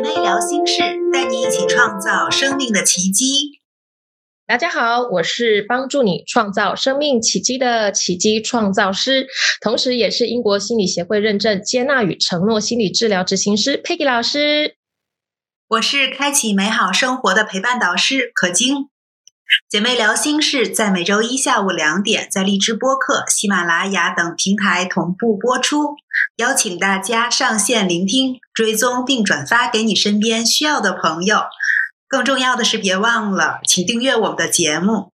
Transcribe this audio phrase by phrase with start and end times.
[0.00, 0.80] 妹聊心事，
[1.12, 3.60] 带你一起创造生命的奇迹。
[4.46, 9.28] 大家好，我是帮助你创造生命奇迹的奇迹创造师，
[9.60, 14.76] 同时也是英国心理协会认证接纳与承诺心理治疗执行师 Peggy 老师。
[15.68, 18.88] 我是开启美好生活的陪伴导师可晶。
[19.68, 25.96] 姐妹聊心事在每周一下午两点在荔枝播客、喜马拉雅等平台同步播出，
[26.36, 31.42] 邀请大家上线聆听、追踪并转发给你身边需要的朋友。
[32.08, 35.12] 更重要的是，别忘了请订阅我们的节目。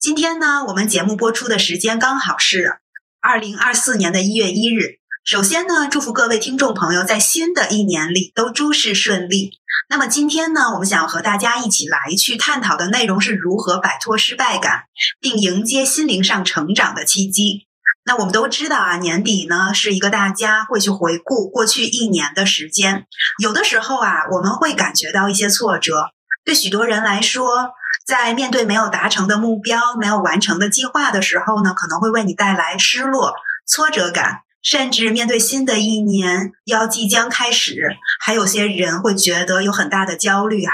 [0.00, 2.78] 今天呢，我们节目播出的时间刚好是
[3.20, 4.98] 二零二四年的一月一日。
[5.24, 9.52] 首先呢，祝福各位听众朋友在新的一年里都诸事顺利。
[9.88, 14.82] 那么今天呢，我们想要和大家一起来去探讨的内容是如何摆脱失败感，
[15.20, 17.66] 并迎接心灵上成长的契机。
[18.04, 23.06] 那我们都知道啊，年底呢是一个大家会去回顾过去一年的时间。
[23.42, 26.10] 有的时候啊，我们会感觉到一些挫折。
[26.44, 27.70] 对许多人来说，
[28.06, 33.32] 在面对没有达成的目标、没有完成的计划的时候呢，可能会为你带来失落、
[33.66, 34.40] 挫折感。
[34.64, 40.72] 甚至面对新的一年要即将开始，还有些人会觉得有很大的焦虑哈。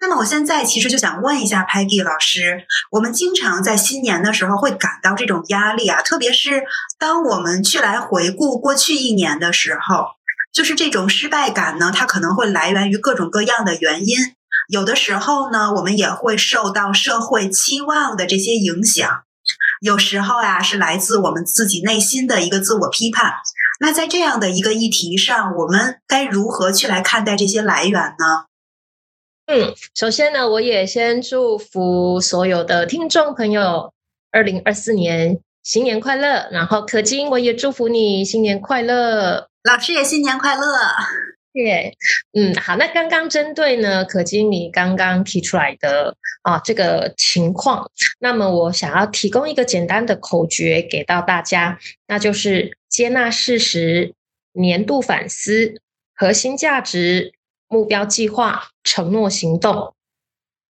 [0.00, 6.64] 那么我现在其实就想问一下 Peggy 老师，我们经常在新年的时候会感到这种压力啊，特别是
[6.98, 10.06] 当我们去来回顾过去一年的时候，
[10.52, 14.16] 就是这种失败感呢，它可能会来源于各种各样的原因。
[14.70, 19.25] 有的时候呢，我们也会受到社会期望的这些影响。
[19.80, 23.34] 有时候呀，是来自我们自己内心的一个自我批判。
[23.80, 28.46] 那在这样的一个议题上，我们该如何去来看待这些来源呢？
[29.46, 33.92] 嗯，首先呢，我也先祝福所有的听众朋友，
[34.32, 36.48] 二零二四年新年快乐。
[36.50, 40.62] 然后可金，我也祝福你新年快乐，老师也新年快乐。
[41.56, 41.96] 耶，
[42.34, 54.12] 嗯，好，那刚刚针对呢，可基你刚刚提出来的啊这个情况，那么我想要提供一个简单的口诀给到大家，那就是接纳事实、
[54.52, 55.80] 年度反思、
[56.14, 57.32] 核心价值、
[57.68, 59.95] 目标计划、承诺行动。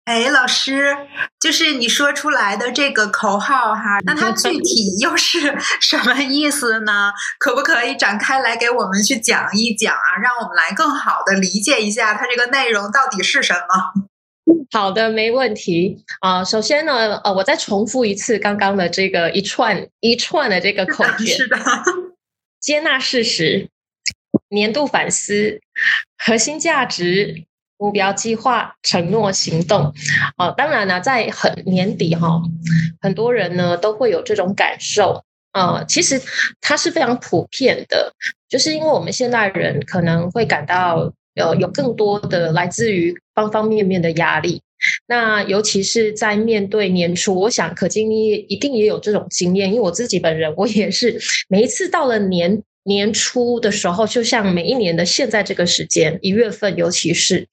[0.07, 0.97] 哎，老师，
[1.41, 7.13] 就是你说出来的这个口号哈，那它具体又是 什么意思呢？
[7.41, 10.15] 可不可以展开来给我们去讲一讲啊？
[10.23, 14.07] 让我们来更好的理解一下它这个内容到底是什么？
[14.71, 16.45] 好的，没问题啊。
[16.45, 21.59] 首先呢，呃，我再重复一次刚刚的这个一串一串的这个口诀：是的，
[22.61, 23.71] 接纳事实，
[24.51, 25.61] 年度反思，
[26.17, 27.43] 核心价值。
[27.79, 29.93] 目标计划、承诺行动，
[30.39, 32.41] 哦，当然呢，在很年底哈，
[33.01, 35.23] 很多人呢都会有这种感受，
[35.53, 36.21] 呃，其实
[36.61, 38.13] 它是非常普遍的，
[38.49, 44.63] 就是因为我们现代人可能会感到呃有更多的来自于方方面面的压力，
[45.07, 52.63] 那尤其是在面对年初，我想可经历一定也有这种经验，因为我自己本人我也是每一次到了年。
[52.87, 57.47] 年初的时候，就像每一年的现在这个时间，一月份，尤其是，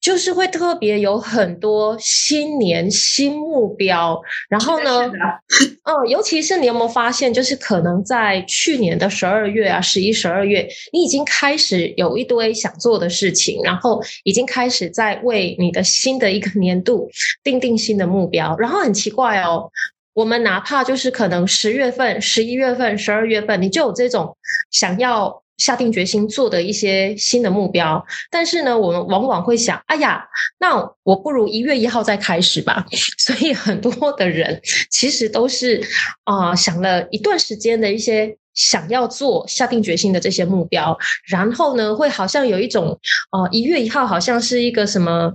[0.00, 4.20] 就是会特别有很多新年新目标。
[4.48, 5.10] 然后呢，
[5.84, 17.10] 嗯，尤其是你有没有发现，就是可能在去年的十二月啊，十一、十二月，你已经开始有一堆想做的事情，然后已经开始在为你的新的一个年度
[17.42, 18.56] 定定新的目标。
[18.58, 19.70] 然后很奇怪哦。
[20.14, 24.36] 我们哪怕就是可能十月份、十一月份、十二月份，你就有这种
[24.70, 30.26] 想要下定决心做的一些新的目标，但是呢，我们往往会想：哎呀，
[30.58, 32.84] 那我不如一月一号再开始吧。
[33.18, 35.82] 所以很多的人其实都是
[36.24, 42.98] 啊，想了一段时间的一些想要做、下定决心的这些目标，然后呢，会好像有一种
[43.30, 45.32] 啊，一月一号好像是一个什么。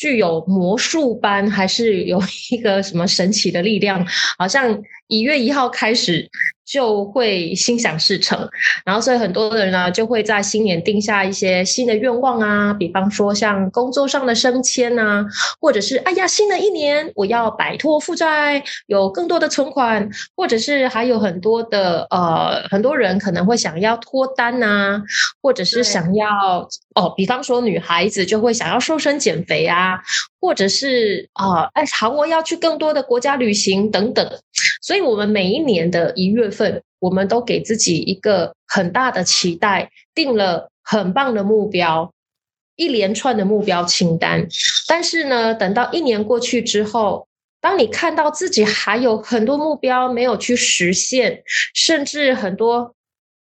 [0.00, 2.22] 具有魔术般，还是有
[2.52, 4.06] 一个什么神奇的力量？
[4.38, 6.30] 好像一月一号开始。
[6.70, 8.46] 就会心想事成，
[8.84, 15.24] 然后所以很多人呢就会在新年定下一些新的愿望啊，比方说像工作上的升迁啊，
[15.60, 25.02] 或者是哎呀新的一年我要摆脱负债，有更多的存款，或者是还有很多的呃很多人可能会想要脱单呐，
[25.40, 30.00] 或者是想要哦，比方说女孩子就会想要瘦身减肥啊，
[30.40, 34.28] 或者是啊哎韩国要去更多的国家旅行等等，
[34.82, 36.48] 所以我们每一年的一月。
[36.50, 42.12] 份，我们都给自己一个很大的期待，定了很棒的目标，
[42.74, 44.48] 一连串的目标清单。
[44.88, 47.28] 但是呢，等到一年过去之后，
[47.60, 51.42] 当你看到自己还有很多目标没有去实现，
[51.74, 52.94] 甚至很多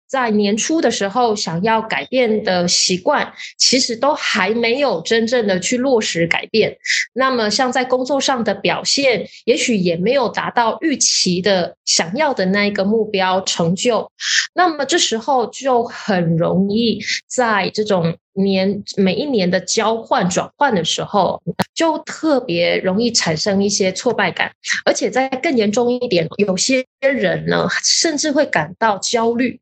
[0.09, 6.77] 在年初的时候想要改变的习惯，其实都还没有真正的去落实改变。
[7.13, 14.11] 那么，像在工作上的表现，也许也没有达到预期的想要的那一个目标成就。
[14.55, 21.43] 那么这时候就很容易在这种年每一年的交换转换的时候，
[21.75, 24.53] 就特别容易产生一些挫败感，
[24.85, 29.61] 而且在更严重一点，有些人呢，甚至会感到焦虑。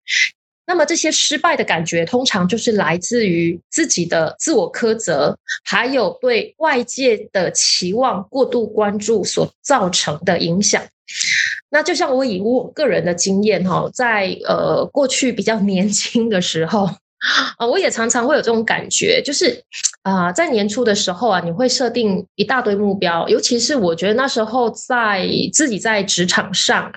[0.66, 10.82] 那么这些失败的感觉，通常就是来自于自己的自我苛责，还有对外界的期望过度关注所造成的影响。
[11.68, 16.88] 那就像我以我个人的经验哈，在呃过去比较年轻的时候
[17.56, 19.62] 啊，我也常常会有这种感觉，就是
[20.02, 26.92] 啊，在年初的时候啊，你会设定一大堆目标，尤其是我觉得那时候在自己在职场上。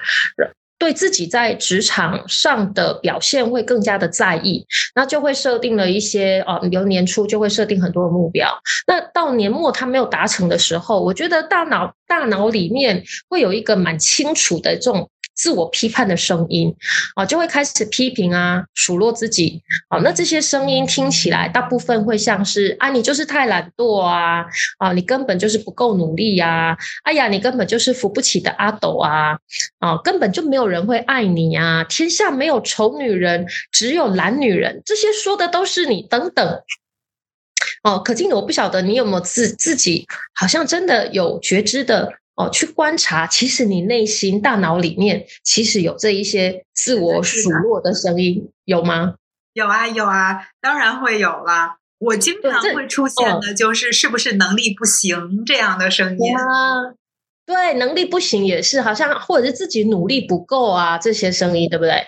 [0.80, 4.64] 对自己在职场上的表现会更加的在意，
[4.94, 8.48] 那就会设定了一些啊，比如年初就会设定很多的目标，
[8.86, 15.10] 那到年末他没有达成的时候，我觉得大脑大脑里面会有一个蛮清楚的这种。
[15.38, 16.76] 自我批判的声音
[17.16, 20.00] 啊，就会开始批评啊，数落自己啊。
[20.00, 24.46] 那这些声音听起来，大部分会像是啊，你就是太懒惰啊，
[24.80, 29.38] 啊，你根本就是不够努力呀，哎呀，你根本就是扶不起的阿斗啊，
[29.80, 36.62] 啊，根本就没有人会爱你啊，天下没有丑女人，只有懒女人，这些说的都是你等等。
[37.84, 42.12] 哦，可敬的，我不晓得你有没有自自己，好像真的有觉知的。
[42.38, 49.16] 哦，去观察，其实你内心大脑里面其实有这一些自我数落的声音，有吗？
[49.54, 51.78] 有啊，有啊，当然会有啦。
[51.98, 56.94] 我经常会出现的就是是不是能力不行这样的声音啊？
[57.44, 62.06] 对，能力不行也是，好像或者是自己努力不够啊，这些声音对不对？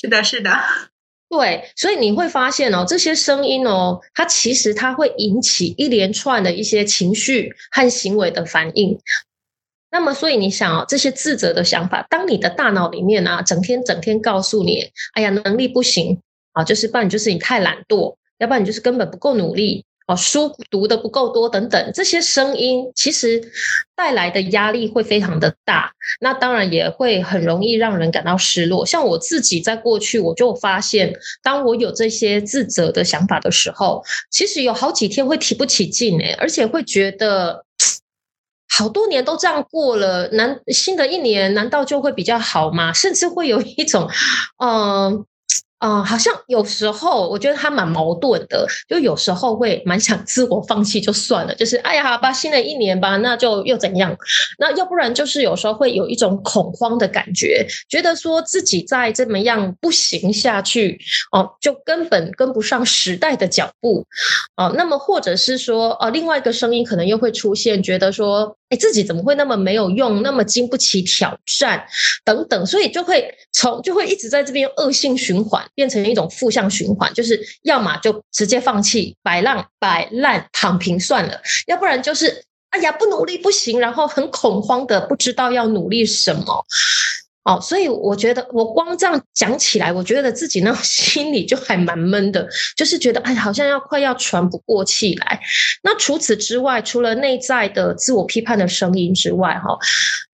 [0.00, 0.50] 是的，是的，
[1.30, 1.70] 对。
[1.76, 8.98] 所以你会发现哦，这些声音哦，它其实它会引起一连串的一些情绪和行为的反应。
[9.98, 16.20] 那么，所以你想哦，这些自责的想法，当你的大脑里面啊，整天整天告诉你，哎呀，能力不行
[16.52, 23.42] 啊，就是不然就是你太懒惰，要不然你就是根本不够努力哦，书读的不够多等等，这些声音其实
[23.96, 25.90] 带来的压力会非常的大，
[26.20, 28.84] 那当然也会很容易让人感到失落。
[28.84, 37.64] 像我自己在过去，我就发现，当我有这些自责的想法的时候，其实有好几天会提不起劲诶，而且会觉得。
[38.76, 42.92] 好多年都这样过了，难新的一年难道就会比较好吗？
[42.92, 44.08] 甚至会有一种，
[44.62, 45.24] 嗯。
[45.78, 54.16] 啊，好像有时候我觉得他蛮矛盾的，就有时候会蛮想自我放弃就算了，就是哎呀，好吧，新的一年吧，那就又怎样？
[54.58, 60.98] 那要不然就是有时候会有一种恐慌的感觉，觉得说自己再这么样不行下去
[61.30, 64.06] 哦，就根本跟不上时代的脚步
[64.56, 64.72] 哦。
[64.74, 68.56] 那么或者是说，呃，另外一个声音可能又会出现，觉得说。
[68.68, 71.86] 哎，自己怎么会那么没有用，那么经不起挑战，
[72.24, 86.66] 等等，所以就会从就会一直在这边恶性循环，变成一种负向循环，就是要么就直接放弃，摆烂摆烂躺平算了，要不然就是哎呀不努力不行，然后很恐慌的不知道要努力什么。
[87.46, 92.44] 哦，所以我觉得我光这样讲起来，我觉得自己那 心里就还蛮闷的，
[92.76, 95.40] 就是觉得哎，好像要快要喘不过气来。
[95.84, 99.78] 那除此之外，除了内在的自我批判的声音之外，哈，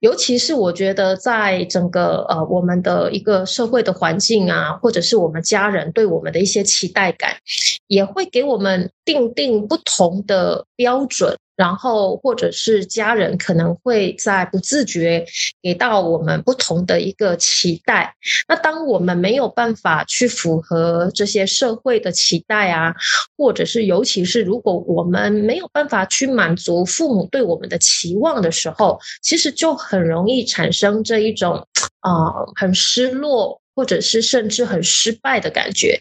[0.00, 7.36] 尤其是我觉得在整个呃我们的一个社会的环境啊，或者是我们家人对我们的一些期待感，
[7.88, 11.36] 也会给我们定定不同的标准。
[11.54, 15.24] 然后，或者是家人可能会在不自觉
[15.62, 18.14] 给到我们不同的一个期待。
[18.48, 22.94] 那当我们没有办法去符合这些社会的期待啊，
[23.36, 31.66] 或者是尤其是如果我们没有办法去满足父母对我们的期望的时候，其实就很容易产生这一种
[32.00, 32.10] 啊
[32.56, 33.60] 很失落。
[33.74, 35.98] 或者是甚至很失败的感觉，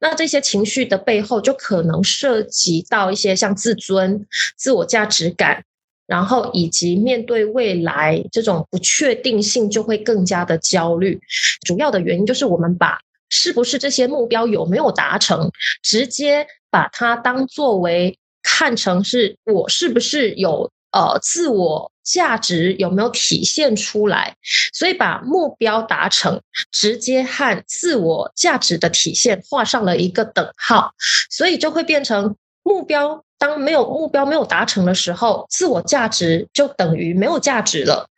[0.00, 4.26] 那这些情绪的背后就可能涉及到一些像自尊、
[4.56, 5.64] 自我价值感，
[6.06, 11.20] 然后以及面对未来这种不确定性就会更加的焦虑。
[11.66, 15.50] 主要的原因就是我们把是不是这些目标有没有达成，
[15.82, 21.90] 直接把它当作为看成是我是不是有呃自我。
[22.08, 24.34] 价值有没有体现出来？
[24.72, 26.40] 所以把目标达成
[26.72, 30.94] 直接和自我价值的体现画上了一个等号，
[31.30, 33.22] 所以就会变成目标。
[33.40, 38.08] 当没有目标没有达成的时候，自我价值就等于没有价值了。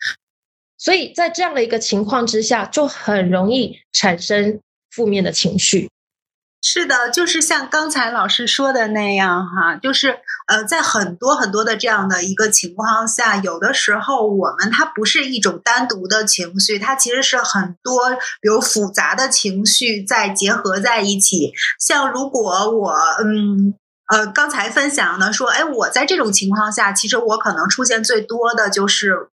[0.79, 5.91] 所以在这样的一个情况之下，就很容易产生负面的情绪。
[6.63, 21.53] 是的，就是像刚才老师说的那样哈，就是呃，在很多很多的这样的一个情况下，有的时候我们它不是一种单独的情绪，它其实是很多有复杂的情绪在结合在一起。
[21.79, 22.93] 像如果我
[23.25, 23.75] 嗯
[24.09, 29.31] 呃刚才分享的说，哎，我在这种情况下，其实我可能出现最多的就是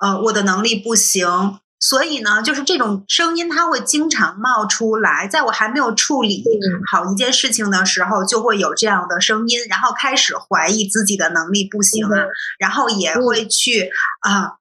[0.00, 1.60] 呃我的能力不行。
[1.86, 5.28] 所以呢，就是这种声音，它会经常冒出来。
[5.28, 6.42] 在我还没有处理
[6.90, 12.24] 好一件事情的时候，就会有这样的声音，然后开始怀疑自己的能力不行啊，
[12.58, 14.54] 然后也会去啊。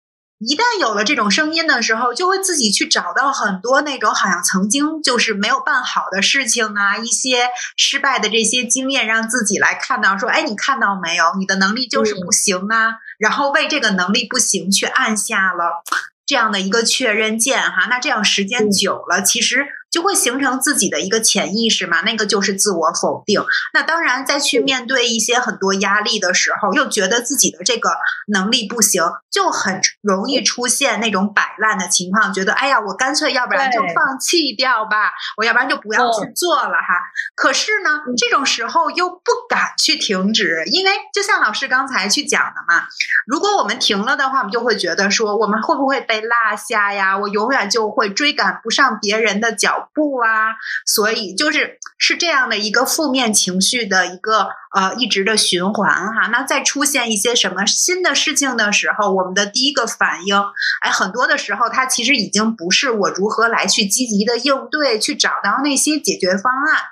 [0.45, 11.23] 一旦有了这种声音的时候，就会自己去找到很多那种好像曾经就是没有办好的事情啊，一些失败的这些经验，让自己来看到说，哎，你看到没有？
[11.39, 12.95] 你的能力就是不行啊。
[13.17, 15.83] 然后为这个能力不行去按下了。
[16.25, 19.67] 这样的一个确认键哈，那这样时间久了，其实。
[19.93, 23.45] 就会形成自己的一个潜意识嘛，那个就是自我否定。
[23.75, 27.91] 那当然，在去面对一些很多压力的时候，又觉得自己的这个
[28.29, 36.97] 能力不行，就很容易出现那种摆烂的情况，觉得哎呀，我干脆要不然就放弃掉吧，我要不然就不要去做了哈。
[37.35, 42.87] 可是呢，这种时候又不敢去停止，因为就像老师刚才去讲的嘛，
[43.27, 47.15] 如果我们停了的话，我们就会觉得说，我们会不会被落下呀？
[47.15, 49.82] 我永远就会追赶不上别人的脚。
[49.93, 56.27] 不啊，所以就是是这样的一个负面情绪的一个呃一直的循环哈。
[56.31, 60.35] 那再出现一些什么新的事情的时候，我们的第一个反应，
[60.81, 66.83] 哎，很多的时候它其实已经不是我如何来去积极的应对，去找到那些解决方案。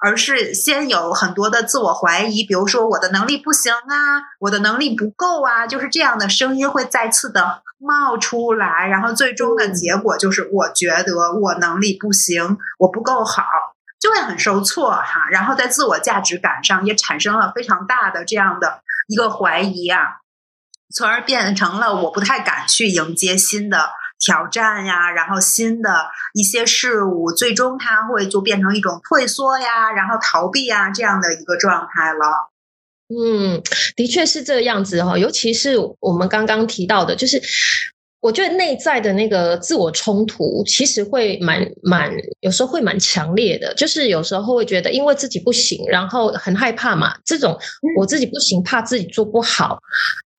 [0.00, 13.44] 而是先有很多的自我怀疑，比如说我的能力不行啊，我的能力不够啊，就是这样的声音会再次的冒出来，然后最终的结果就是我觉得我能力不行，我不够好，
[14.00, 20.20] 就会很受挫哈，然后在自我价值感上也产生了非常大的这样的一个怀疑啊，
[20.94, 23.90] 从而变成了我不太敢去迎接新的。
[24.20, 32.50] 挑战呀，然后新的一些事物，最终它会就变成一种退缩呀，然后逃避呀这样的一个状态了。
[33.08, 33.60] 嗯，
[33.96, 37.40] 的确是这个样子哈，尤其是我们刚刚提到的，就是
[38.20, 43.74] 我觉得内在的那个自我冲突，其实会蛮蛮，有时候会蛮强烈的。
[43.74, 47.54] 就是有时候会觉得，因为自己不行，然后很害怕嘛，这种
[47.98, 49.78] 我自己不行，怕自己做不好。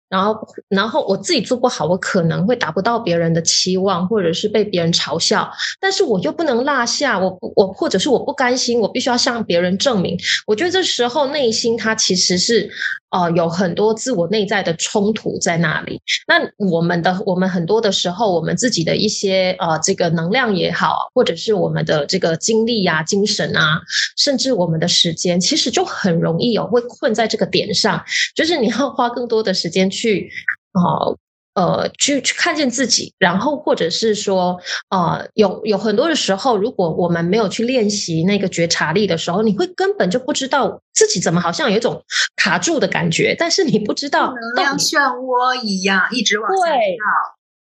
[0.07, 5.51] 然后，然后我自己做不好，我可能会达不到别人的期望，或者是被别人嘲笑。
[5.79, 10.17] 但是我又不能落下，我我或者是我不甘心，我必须要向别人证明。
[10.45, 12.69] 我觉得这时候内心它其实是。
[13.15, 16.01] 哦，有很多自我内在的冲突在那里。
[16.27, 23.81] 那我们的我们很多的时候，我们自己的一些呃这个能量也好，或者是我们的这个精力呀、精神啊，
[24.17, 28.03] 甚至我们的时间，其实就很容易哦会困在这个点上，
[28.35, 30.29] 就是你要花更多的时间去
[30.73, 31.17] 哦。
[31.55, 34.59] 呃，去去看见自己，然后或者是说，
[34.89, 42.03] 呃，有有很多的时候，如果我们没有去练习那个觉察力的时候，你会根本就不知道自己怎么好像有一种
[42.35, 46.75] 卡住的感觉，但是你不知道能量漩涡一样一直往下跳。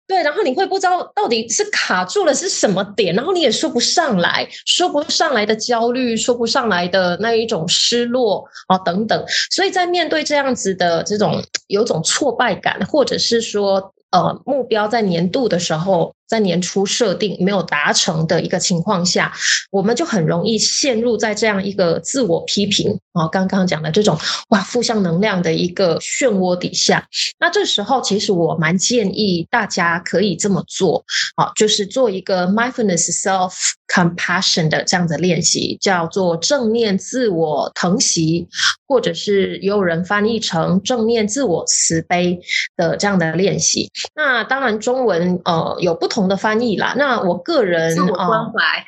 [0.09, 13.93] 对，然后你会不知道到底是卡住了是什么点，然后你也说不上来，说不上来的焦虑，说不上来的那一种失落啊等等，所以在面对这样子的这种有种挫败感，或者是说。
[14.11, 19.33] 呃，目标在年度的时候，在年初设定没有达成的一个情况下，
[19.71, 24.17] 我们就很容易陷入在这样一个自我批评啊，刚刚讲的这种
[24.49, 27.07] 哇负向能量的一个漩涡底下。
[27.39, 31.03] 那这时候，其实我蛮建议大家可以这么做
[31.35, 33.53] 啊，就是做一个 mindfulness self
[33.91, 38.47] compassion 的这样的练习，叫做正念自我疼惜，
[38.87, 42.39] 或者是也有人翻译成正念自我慈悲
[42.77, 43.89] 的这样的练习。
[44.13, 46.93] 那当然，中文呃有不同的翻译啦。
[46.97, 48.85] 那我个人 自我关怀，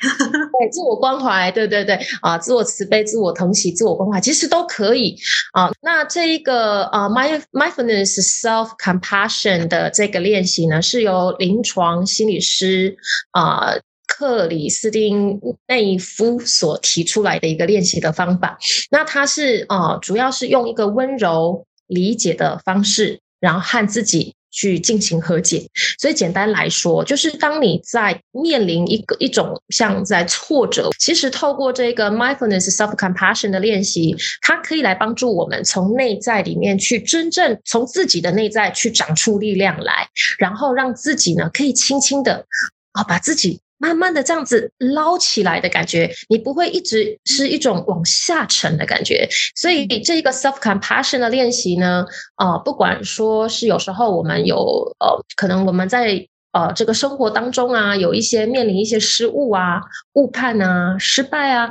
[0.59, 5.15] 对自我关怀，对对对啊，自我慈悲、自我疼惜、自我关怀，其实都可以
[5.53, 5.71] 啊。
[5.81, 12.95] 那这一个啊，my mindfulness self compassion 的这个练习呢，是由临床心理师
[13.31, 13.73] 啊
[14.07, 18.57] 克里斯汀内夫所提出来的一个练习的方法。
[18.89, 24.35] 那它是啊，主要是用一个温柔理解的方式，然后和自己。
[24.51, 25.65] 去进行和解，
[25.98, 42.46] 所以简单来说，就是当你在面临一个一种像在挫折，其实透过这个 mindfulness self compassion 的练习，它可以来帮助我们从内在里面去真正从自己的内在去长出力量来，然后让自己呢可以轻轻的
[42.91, 49.27] 啊，把自己慢慢的这样子捞起来的感觉，你不会一直是一种往下沉的感觉。
[49.55, 54.55] 所以这一个 self compassion 的练习呢，啊，不管说是有时候我们有
[55.00, 56.25] 呃，可能我们在。
[56.51, 59.81] 呃，这个生活当中啊，有一些面临一些失误啊、
[60.13, 61.70] 误判啊、失败啊，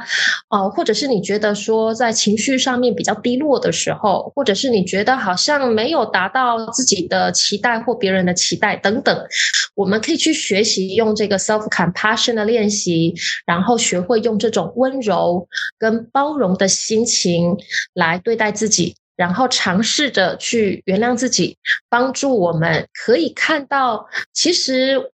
[0.49, 9.27] 呃，或者是你觉得说在情绪上面比较低落的时候，或者是你觉得好像没有达到自己的期待或别人的期待等等，
[9.75, 15.47] 我们可以去学习用这个 self compassion 的练习，然后学会用这种温柔
[15.79, 17.57] 跟包容的心情
[17.93, 18.97] 来对待自己。
[19.21, 21.59] 然后尝试着去原谅自己，
[21.91, 25.11] 帮助我们可以看到，其实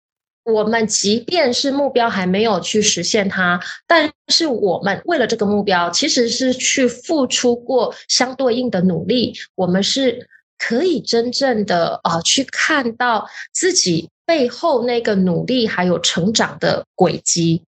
[0.44, 9.32] 我们即便是目标还没有去实现它，但是我们为了这个目标，其实是去付出过相对应的努力。
[9.54, 17.62] 我们是可以真正的啊，去看到自己背后那个努力还有成长的轨迹。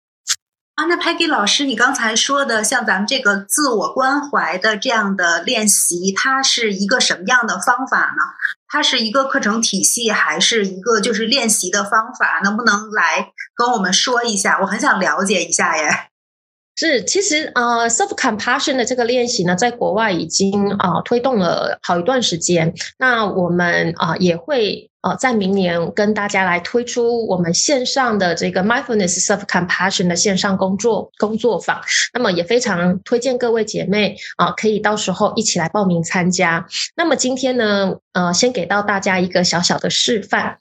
[0.76, 8.22] 啊，那 Peggy 老师，你刚才说的像咱们这个自我关怀的这样的练习，它是一个什么样的方法呢？
[8.68, 12.42] 它是一个课程体系，还是一个就是练习的方法？
[12.44, 14.60] 能不能来跟我们说一下？
[14.60, 16.10] 我很想了解一下耶。
[16.78, 22.74] 是，其实呃，self compassion 的这个练习呢，在国外已经啊推动了好一段时间。
[23.00, 31.80] 那我们啊也会呃在明年跟大家来推出我们线上的这个 mindfulness self compassion 的线上工作工作坊。
[32.14, 36.68] 那么也非常推荐各位姐妹啊，可以到时候一起来报名参加。
[36.98, 40.58] 那么今天呢，呃，先给到大家一个小小的示范。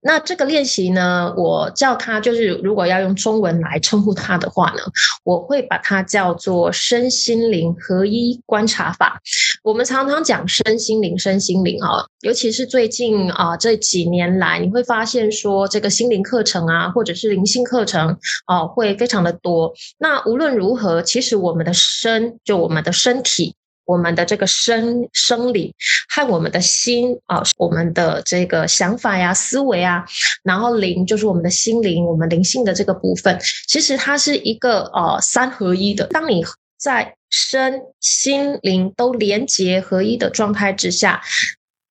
[0.00, 4.78] 那这个练习呢，我叫它就是，如果要用中文来称呼它的话呢，
[5.24, 9.20] 我会把它叫做身心灵合一观察法。
[9.64, 19.72] 我们常常讲身心灵，身心灵啊，尤其是最近啊这几年来，你会发现说这个心灵课程啊，或者是灵性课程啊，会非常的多。
[19.98, 23.54] 那无论如何，其实我们的身，就我们的身体。
[23.88, 25.74] 我们的这个生生理
[26.14, 30.04] 和我们的心啊，我们的这个想法呀、思维啊，
[30.42, 36.06] 然后灵就是我们的心灵，我们灵性的这个部分，其实它是一个呃三合一的。
[36.08, 36.44] 当你
[36.78, 41.22] 在身心灵都连结合一的状态之下，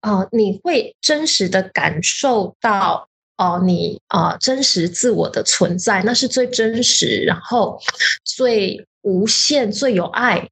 [0.01, 7.81] 啊，你会真实的感受到哦，你啊真实自我的存在，那是最真实，然后
[8.25, 10.49] 最无限、最有爱。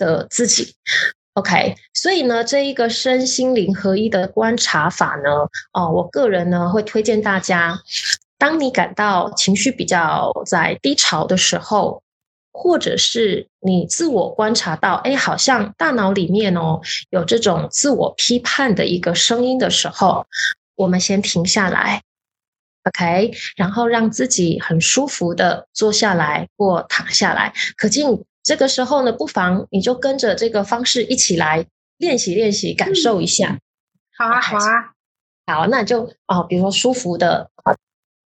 [0.00, 0.74] 的自己
[1.34, 5.30] ，OK，所以呢，这一个身心灵合一的观察法呢，
[5.74, 7.78] 哦，我个人呢会推荐大家，
[8.38, 12.02] 当你感到情绪比较在低潮的时候，
[12.50, 20.26] 或者是你自我观察到，哎，好像大脑里面哦有这种自我批判的一个声音的时候，
[20.76, 22.02] 我们先停下来
[22.84, 28.06] ，OK，然后让自己很舒服的坐下来或躺下来，可见。
[28.42, 31.66] 这个时候呢，不妨你就跟着这个方式一起来
[31.98, 33.58] 练习练习，感受一下。
[34.16, 34.94] 好啊，好啊，
[35.46, 37.50] 好，那就哦，比如说舒服的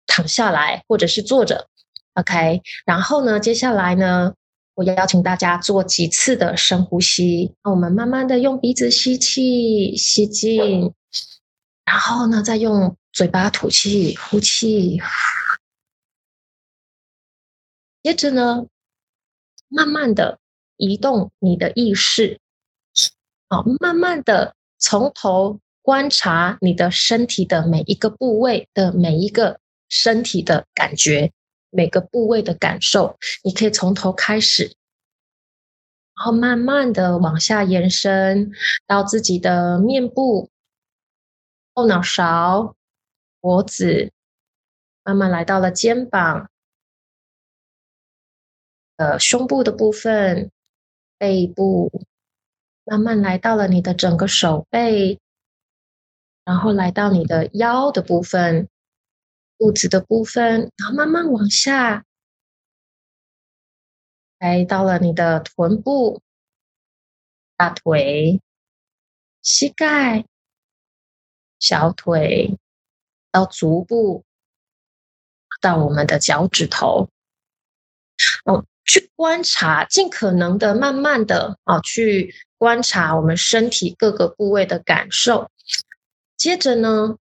[0.07, 1.69] 躺下来，或者是坐着
[2.15, 2.63] ，OK。
[2.85, 4.35] 然后呢，接下来呢，
[4.75, 7.55] 我要邀请大家做几次的深呼吸。
[7.63, 10.93] 那我们慢慢的用鼻子吸气，吸进，
[11.85, 15.01] 然后呢，再用嘴巴吐气，呼气。
[18.03, 18.67] 接着呢。
[19.75, 20.39] 慢慢的
[20.77, 22.39] 移动你的意识，
[23.49, 29.59] 好，慢慢的从头观察你的身体的每一个部位的每一个
[29.89, 31.33] 身体的感觉，
[31.71, 34.65] 每个部位的感受，你可以从头开始，
[36.17, 38.53] 然后慢慢的往下延伸
[38.87, 40.51] 到自己的面部、
[41.73, 42.77] 后脑勺、
[43.41, 44.13] 脖子，
[45.03, 46.51] 慢慢来到了肩膀。
[49.19, 50.51] 胸部的部分、
[51.19, 51.91] 背部，
[52.85, 55.21] 慢慢来到了你的整个手背，
[56.45, 58.69] 然后来到你的腰的部分、
[59.59, 62.05] 肚子的部分，然后慢慢往下，
[64.39, 66.21] 来到了你的臀部、
[67.57, 68.41] 大腿、
[69.43, 70.27] 膝盖、
[71.61, 72.59] 小腿，
[73.31, 74.25] 到足部，
[75.61, 77.09] 到我们的脚趾头，
[78.45, 78.67] 哦。
[78.85, 85.51] 去观察，尽可能的慢慢的啊，去观察我们身体各个部位的感受。
[86.37, 87.17] 接着呢，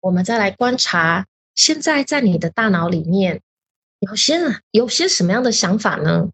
[0.00, 3.40] 我们再来观察，现在在你的大脑里面
[4.00, 4.38] 有些
[4.70, 6.30] 有些什么样的想法呢？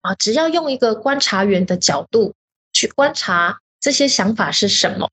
[0.00, 2.34] 啊，只要用一个观察员的角度
[2.72, 5.10] 去观察这些想法是什么。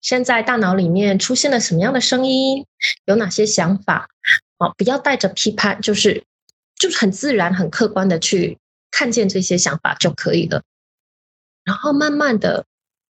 [0.00, 2.66] 现在大脑里面出现了什么样的声音？
[3.04, 4.08] 有哪些想法？
[4.58, 6.24] 哦，不要带着批判，就是
[6.78, 8.58] 就是很自然、很客观的去
[8.90, 10.62] 看见这些想法就可以了。
[11.64, 12.64] 然后慢慢的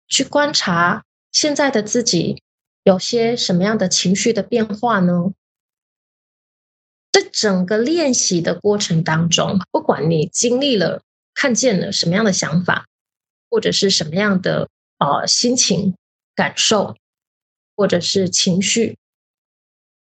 [0.07, 2.41] 去观察现在的自己
[2.83, 5.33] 有些什么样的情绪的变化呢？
[7.11, 11.01] 在整个练习的过程当中，不管你经历了、
[11.33, 12.85] 看见了什么样的想法，
[13.49, 15.95] 或者是什么样的呃心情
[16.35, 16.95] 感受，
[17.75, 18.97] 或者是情绪，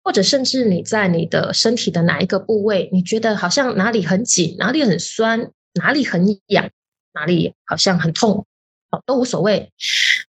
[0.07, 6.71] 或者甚至你在你的身体的哪一个部位，你觉得好像哪里很紧，哪里很酸，哪里很痒，
[7.13, 8.47] 哪里好像很痛，
[8.93, 9.73] 哦，都无所谓。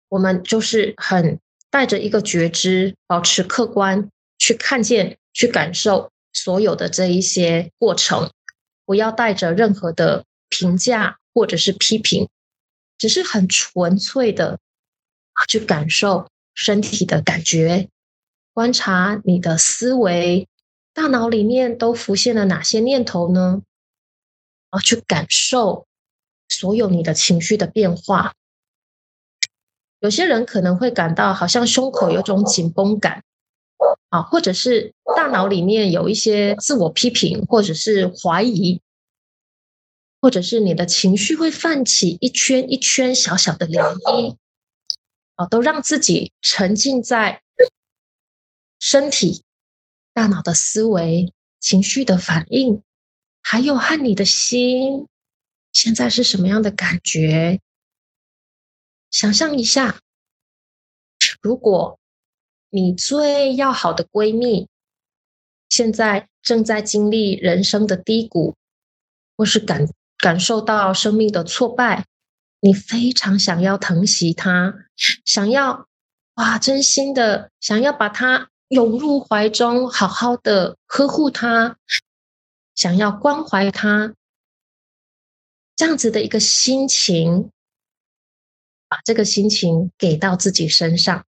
[0.09, 1.39] 我们就是很
[1.71, 6.11] 带着一个觉知，保持客观去看见、去感受。
[6.33, 8.31] 所有的这一些过程，
[8.85, 12.29] 不要带着任何的评价或者是批评，
[12.99, 14.59] 只是很纯粹的
[15.47, 17.89] 去感受身体的感觉，
[18.53, 20.47] 观察你的思维，
[20.93, 23.61] 大脑里面都浮现了哪些念头呢？
[24.69, 25.87] 啊，去感受
[26.47, 28.33] 所有你的情绪的变化。
[29.99, 33.23] 有些人可能会感到好像胸口有种紧绷感。
[34.09, 38.79] 啊，或者是大脑里面有一些自我批评，或者是怀疑，
[40.21, 44.35] 或者是你的情绪会泛起一圈一圈小小的涟漪，
[45.33, 47.41] 啊，都让自己沉浸在
[48.85, 49.45] 身体、
[50.13, 52.83] 大脑的思维、情绪的反应，
[53.41, 55.07] 还有和你的心
[55.71, 57.61] 现在是什么样的感觉？
[59.09, 60.01] 想象一下，
[61.41, 61.97] 如果。
[62.75, 64.67] 你最要好的闺蜜，
[65.69, 68.55] 现在正在经历人生的低谷，
[69.37, 72.07] 或是感感受到生命的挫败，
[72.61, 74.73] 你非常想要疼惜她，
[75.23, 75.87] 想要
[76.33, 81.77] 哇，真心的想要把她涌入怀中，好好的呵护他，
[82.73, 84.15] 想要关怀他，
[85.75, 87.51] 这样子的一个心情，
[88.87, 91.23] 把这个心情给到自己身上。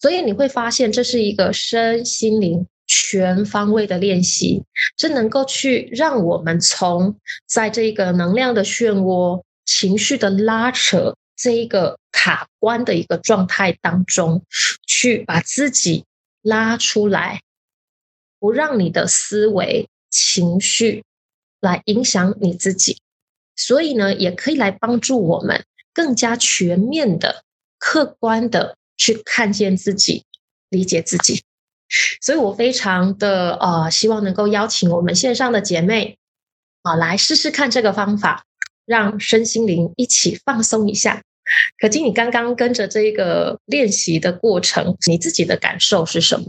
[0.00, 4.64] 所以你会发现，这是一个身心灵全方位的练习，
[4.96, 14.42] 这能够去让我们从在这个能量的漩涡、情绪的拉扯这一个卡关的一个状态当中，
[14.86, 16.06] 去把自己
[16.40, 17.42] 拉出来，
[18.40, 21.04] 不让你的思维、情绪
[21.60, 22.96] 来影响你自己。
[23.54, 27.44] 所以呢，也可以来帮助我们更加全面的、
[27.78, 28.76] 客观的。
[28.98, 30.24] 去看见自己，
[30.70, 31.42] 理解自己，
[32.22, 36.16] 所以我非常的呃，希望能够邀请我们线上的姐妹
[36.80, 38.46] 啊，来试试看这个方法，
[38.86, 41.22] 让身心灵一起放松一下。
[41.78, 46.44] 可金，你刚刚跟着这个练习的过程，你自己的感受是什么？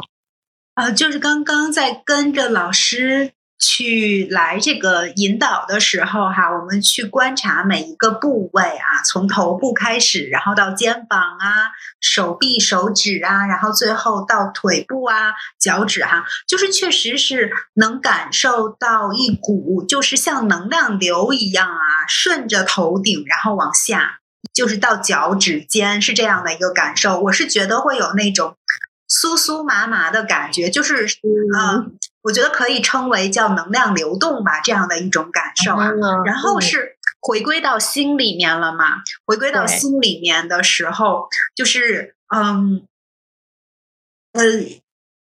[0.73, 3.33] 啊，就是刚刚在跟着老师。
[3.59, 24.19] 去来这个引导的时候，哈，我们去观察每一个部位啊，从头部开始，然后到肩膀啊、手臂、手指啊，然后最后到腿部啊、脚趾哈，就是确实是能感受到一股，就是像能量流一样啊，顺着头顶，然后往下，
[24.53, 27.19] 就是到脚趾尖，是这样的一个感受。
[27.21, 28.57] 我是觉得会有那种
[29.09, 31.05] 酥酥麻麻的感觉，就是
[31.57, 31.97] 嗯。
[32.23, 35.91] 我觉得可以称为叫能量流动吧，这样的一种感受啊。
[36.25, 39.01] 然后是回归到心里面了嘛？
[39.25, 42.85] 回归到心里面的时候，就是嗯，
[44.33, 44.43] 呃，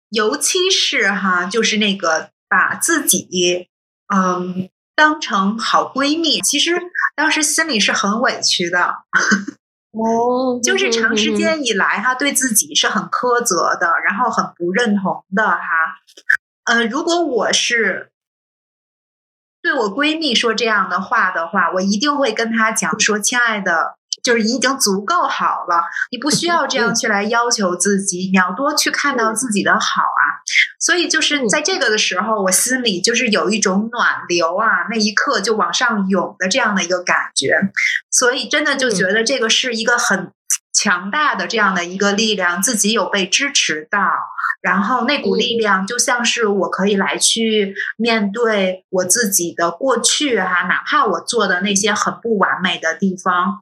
[0.09, 3.69] 尤其是哈，就是那个把自己
[4.13, 6.73] 嗯当成好闺蜜，其实
[7.17, 8.79] 当时心里是很委屈的。
[9.91, 15.59] 哦， 就是长时间以来哈，对自己是很苛责的，然后很不认同的哈。
[16.65, 18.11] 呃，如果我是
[19.63, 30.23] 对我闺蜜说这样的话的话，我一定会跟她讲说：“亲爱的，就是已经足够好了，你不需要这样去来要求自己，你要多去看到自己的好啊。”
[30.79, 37.53] 所以就是在这个的时候，我心里就是有一种暖流啊，那一刻就往上涌的这样的一个感觉，
[38.11, 40.31] 所以真的就觉得这个是一个很
[40.73, 43.99] 强大的这样的一个力量，自己有被支持到。
[44.61, 53.61] 然后那股力量就像是我可以来去面对我自己的过去哈，哪怕我做的那些很不完美的地方，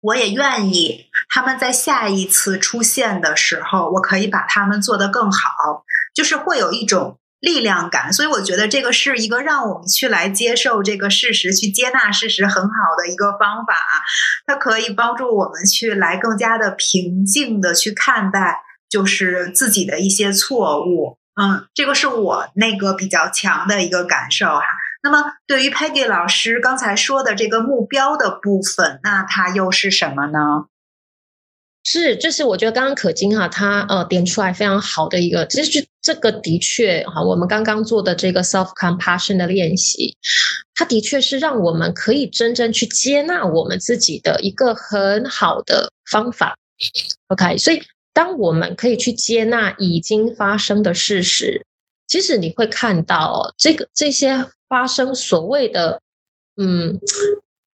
[0.00, 5.84] 我也愿意他们在下一次出现的时候，我可以把他们做得更好，
[6.14, 8.12] 就是会有一种力量感。
[8.12, 13.74] 所以我觉得这个是一个让我们去来接受这个事实、去接纳事实很好的一个方法，
[14.46, 18.62] 它可以帮助我们去来更加的平静的去看待。
[18.90, 21.16] 就是自己的一些错误。
[21.40, 24.64] 嗯，这个是我那个比较强的一个感受哈。
[25.02, 30.66] 那么，对于 Peggy 老师刚才说的这个目标的部分，那它又是什么呢？
[31.82, 40.14] 是，就是我觉得刚刚可金哈，他呃点出来非常好的一个，其实这个的确哈，我们刚刚做的这个 self compassion 的练习，
[40.74, 46.54] 它的确是让我们可以真正去接纳我们自己的一个很好的方法。
[47.28, 47.82] OK，所以
[48.12, 51.64] 当我们可以去接纳已经发生的事实，
[52.10, 56.02] 其实你会看到这个这些发生所谓的
[56.56, 56.98] 嗯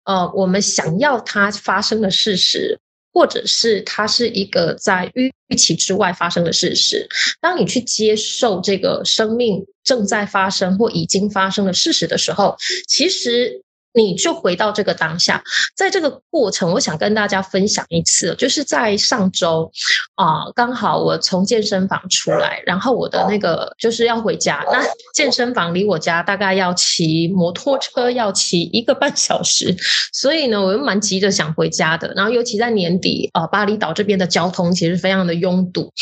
[0.04, 2.78] 呃，我们想要它发生的事实。
[3.12, 7.08] 或者是它是一个在预期之外发生的事实。
[7.40, 13.64] 当你去接受这个生命正在发生或已经发生的事实的时候，其实。
[13.92, 15.42] 你就回到这个当下，
[15.76, 19.70] 在这个过程，我想跟大家分享一次，就是在上周
[20.14, 24.80] 啊，刚好我从健身房出来，然后我的那个就是要回家，那
[25.12, 29.74] 健身房离我家大概要骑摩托车要骑一个半小时，
[30.12, 32.12] 所以呢，我又蛮急着想回家的。
[32.14, 35.92] 然后尤其在年底啊，巴厘岛这边的交通其实非常的拥堵，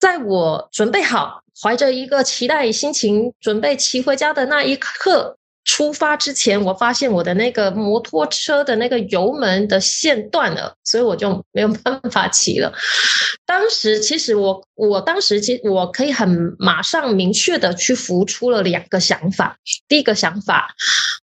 [0.00, 5.36] 在我准备好，怀着一个期待心情准备骑回家的那一刻。
[5.66, 12.72] 出发之前，我发现我的那个摩托车的那个油门的线断了，所以我就没有办法骑了。
[13.44, 19.58] 当时其实我，我当时其实我可以很马上明确的去浮出了两个想法。
[19.88, 20.74] 第一个想法，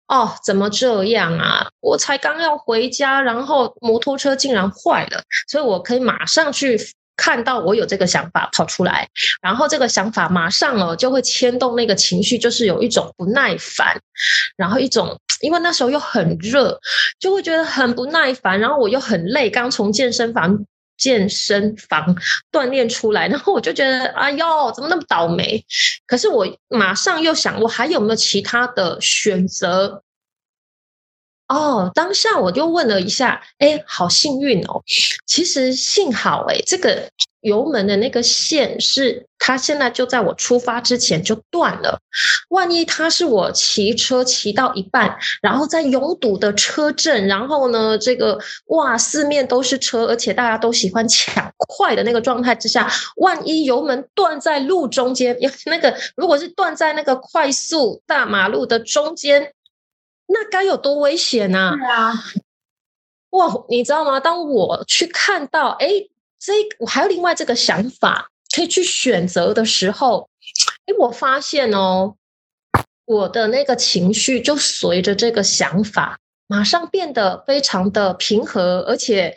[0.08, 1.68] 哦，怎么这样啊？
[1.80, 6.78] 我才刚要回家，然后摩托车竟然坏了，所以我可以马上去。
[7.22, 9.08] 看到我有这个想法跑出来，
[9.40, 13.96] 然后这个想法马上哦就会牵动那个情绪，就是有一种不耐烦，
[14.56, 16.76] 然后一种因为那时候又很热，
[17.20, 20.66] 就会觉得很不耐烦，然后我又很累，刚从健身房
[20.98, 22.16] 健身房
[22.50, 25.64] 锻炼出来，然后我就觉得哎呦怎么那么倒霉？
[26.08, 30.02] 可是我马上又想，我还有没有其他的选择？
[31.52, 34.82] 哦，当下我就问了一下，哎，好幸运哦！
[35.26, 37.10] 其实幸好，哎，这个
[37.42, 42.00] 油门的那个线是它现在就在我出发之前就断了。
[42.48, 48.38] 万一它是我骑车骑到一半，然后在拥堵的车阵，然后呢，这个
[48.68, 55.36] 哇，四面都是车，而且大家都喜欢抢快的那个状态之下，万一油门断在路中间，
[55.66, 59.52] 那个如果是断在那个快速大马路的中间。
[60.26, 61.74] 那该有多危险呢？
[61.76, 62.12] 对啊，
[63.30, 64.18] 哇，你知道吗？
[64.18, 65.88] 当我去看到，哎，
[66.38, 70.28] 这我还有另外这个想法可以去选择的时候，
[70.86, 72.14] 哎，我发现哦，
[73.04, 79.36] 我的那个情绪就随着这个想法，马上变得非常的平和，而且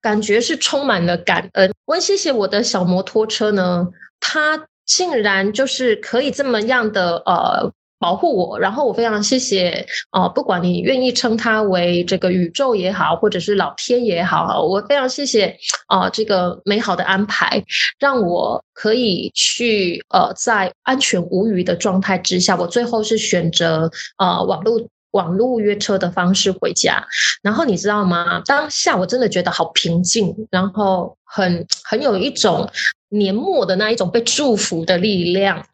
[0.00, 1.72] 感觉是充满了感恩。
[1.84, 7.72] 我很谢谢我的小摩托车呢，它竟然就是可以这么样的呃。
[7.98, 15.56] 保护我，然后我非常谢谢哦，不管你愿意称它为这个宇宙也好，或者是老天也好，我非常谢谢
[15.86, 17.62] 啊，这个美好的安排，
[17.98, 24.80] 让我可以去呃，在安全无虞的状态之下，我最后是选择呃网络
[25.12, 27.02] 网络约车的方式回家。
[27.42, 28.42] 然后你知道吗？
[28.44, 32.68] 当下我真的觉得好平静，然后很很有一种。
[33.10, 35.64] 年末的那一种被祝福的力量，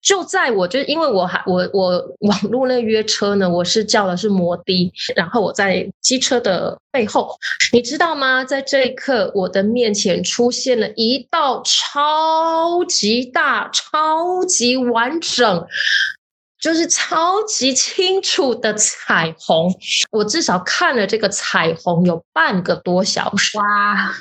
[0.00, 7.36] 就在我就因为我还我我网络那约车呢，我是叫的是摩的，然后我在机车的背后，
[7.72, 8.44] 你知道吗？
[8.44, 15.66] 在这一刻，我的面前出现了一道超级大、超级完整，
[16.60, 19.74] 就是超级清楚的彩虹。
[20.12, 23.58] 我至少看了这个彩虹有半个多小时。
[23.58, 24.14] 哇！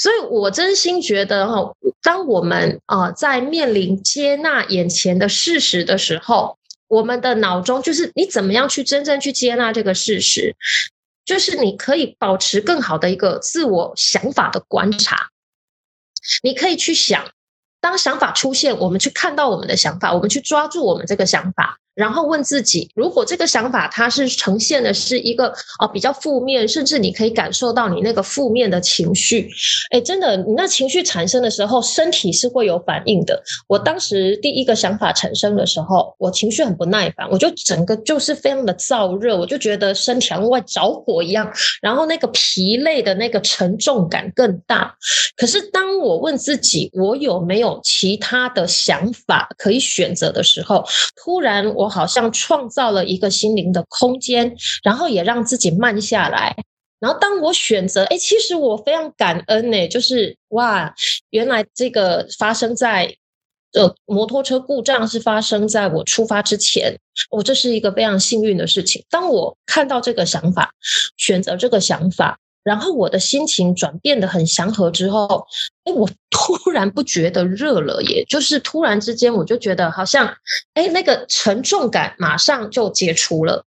[0.00, 6.56] 所以，我真心觉得哈，当我们啊在面临接纳眼前的事实的时候，
[6.88, 10.56] 我们的脑中就是你怎么样去真正去接纳这个事实，
[11.26, 15.28] 就是你可以保持更好的一个自我想法的观察，
[16.42, 17.22] 你可以去想，
[17.82, 21.76] 当想法出现，我们去看到我们的想法，我们去抓住我们这个想法。
[21.94, 29.50] 然后问自己，如果这个想法它是呈现的是一个啊比较负面，甚至你可以感受到你那个负面的情绪，
[29.90, 33.42] 哎，真的，你那情绪产生的时候，身体是会有反应的。
[33.66, 44.94] 我当时第一个想法产生的时候，我情绪很不耐烦，我就整个就是非常的燥热，我就觉得身体像外着火一样，然后那个疲累的那个沉重感更大。
[45.36, 50.84] 可是当我问自己，我有没有其他的想法可以选择的时候，
[51.16, 51.74] 突然。
[51.80, 56.54] 我好像创造了一个心灵的空间，然后也让自己慢下来，
[56.98, 60.94] 然后当我选择，哎，其实我非常感恩呢，就是哇，
[61.30, 63.16] 原来这个发生在
[63.72, 66.94] 呃摩托车故障是发生在我出发之前，
[67.30, 69.02] 我这是一个非常幸运的事情。
[69.08, 70.74] 当我看到这个想法，
[71.16, 72.38] 选择这个想法。
[72.62, 75.46] 然后我的心情转变的很祥和之后，
[75.84, 80.36] 哎，我突然不觉得热了，也就是突然之间我就觉得好像，
[80.74, 83.64] 哎，那个沉重感马上就解除了。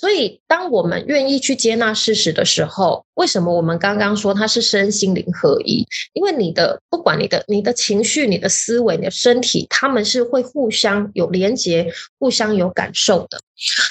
[0.00, 5.84] 所以，当我们愿意去接纳事实的时候，为什么我们刚刚说它是身心灵合一？
[6.12, 13.40] 因为你的不管你的你的情绪、你的思维、你的身体，他们是会互相有连接、互相有感受的。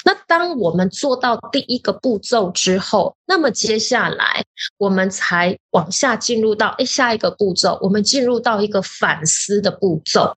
[0.06, 4.42] 那当我们做到第一个步骤之后，那么接下来
[4.78, 10.34] 我们才往下进入到诶下一个步骤，我们进入到一个反思的步骤。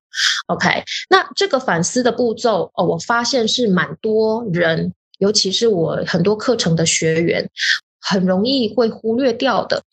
[0.47, 4.91] OK，那这个反思的步骤哦，我发现是蛮多人。
[5.21, 7.47] 尤其是我很多课程的学员，
[8.01, 9.83] 很容易会忽略掉的。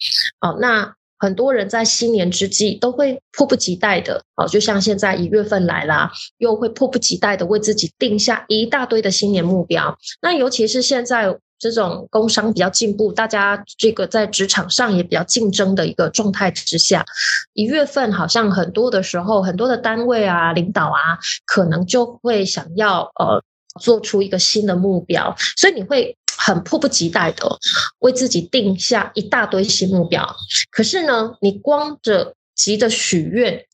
[0.41, 9.95] 哦，那很多人在新年之际都会迫不及待的，哦，就像现在一月份来啦，又会迫不及待的为自己定下一大堆的新年目标。
[10.23, 17.05] 那尤其是现在这种工商比较进步，大家这个在职场上也比较竞争的一个状态之下，
[17.53, 23.43] 一月份好像很多的时候，很多的单位啊、领导啊，可能就会想要呃。
[23.79, 27.59] 做出一个新的目标，所以你会很迫不及待的
[28.01, 30.37] 为自己定下一大堆新目标。
[30.71, 33.65] 可是呢，你光着急着许愿，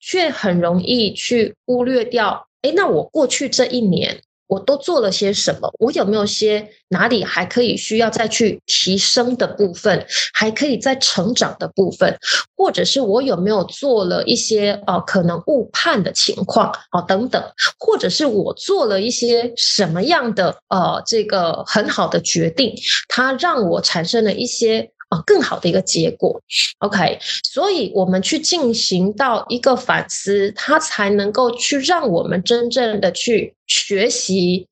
[0.00, 2.48] 却很容易去忽略掉。
[2.62, 4.22] 哎，那我过去这一年。
[4.50, 5.72] 我都做了些什么？
[5.78, 10.04] 我有没有些哪里还可以需要再去提升的部分？
[10.34, 12.18] 还可以再成长的部分？
[12.56, 16.72] 或者是我有没有做了一些呃可能误判的情况？
[16.90, 17.40] 哦，等等，
[17.78, 22.74] 或者是我做了一些什么样的呃这个很好的决定？
[23.08, 24.90] 它让我产生了一些。
[25.10, 26.40] 啊，更好的一个结果
[26.78, 34.68] ，OK，所以我们去进行到一个反思，它才能够去让我们真正的去学习，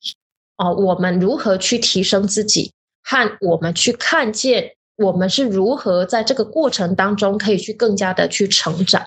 [0.57, 2.73] 啊，我们如何去提升自己，
[3.03, 9.07] 和我们去看见我们是如何在这个过程当中可以去更加的去成长。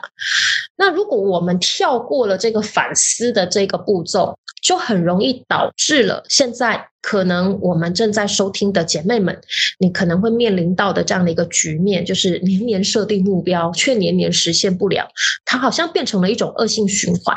[0.78, 9.38] 那如果我们跳过了这个反思的这个步骤，就很容易导致了现在可能我们正在收听的姐妹们，
[9.80, 15.08] 你可能会面临到的这样的一个局面，就是年年设定目标，却年年实现不了，
[15.44, 17.36] 它好像变成了一种恶性循环。